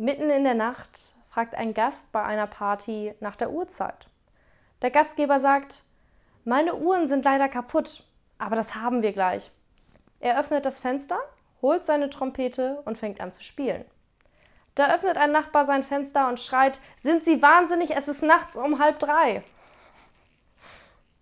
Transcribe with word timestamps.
Mitten 0.00 0.30
in 0.30 0.44
der 0.44 0.54
Nacht 0.54 1.14
fragt 1.28 1.54
ein 1.54 1.74
Gast 1.74 2.10
bei 2.10 2.22
einer 2.22 2.46
Party 2.46 3.12
nach 3.20 3.36
der 3.36 3.50
Uhrzeit. 3.50 4.08
Der 4.80 4.90
Gastgeber 4.90 5.38
sagt, 5.38 5.82
meine 6.46 6.74
Uhren 6.76 7.06
sind 7.06 7.22
leider 7.22 7.50
kaputt, 7.50 8.04
aber 8.38 8.56
das 8.56 8.76
haben 8.76 9.02
wir 9.02 9.12
gleich. 9.12 9.50
Er 10.18 10.40
öffnet 10.40 10.64
das 10.64 10.80
Fenster, 10.80 11.18
holt 11.60 11.84
seine 11.84 12.08
Trompete 12.08 12.80
und 12.86 12.96
fängt 12.96 13.20
an 13.20 13.30
zu 13.30 13.42
spielen. 13.42 13.84
Da 14.74 14.90
öffnet 14.94 15.18
ein 15.18 15.32
Nachbar 15.32 15.66
sein 15.66 15.82
Fenster 15.82 16.28
und 16.28 16.40
schreit, 16.40 16.80
sind 16.96 17.22
Sie 17.26 17.42
wahnsinnig, 17.42 17.94
es 17.94 18.08
ist 18.08 18.22
nachts 18.22 18.56
um 18.56 18.78
halb 18.78 19.00
drei. 19.00 19.44